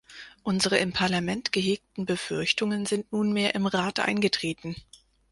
Unsere 0.41 0.79
im 0.79 0.93
Parlament 0.93 1.51
gehegten 1.51 2.07
Befürchtungen 2.07 2.87
sind 2.87 3.11
nunmehr 3.11 3.53
im 3.53 3.67
Rat 3.67 3.99
eingetreten. 3.99 4.75